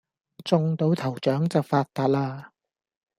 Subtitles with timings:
[0.43, 2.45] 中到頭獎就發達喇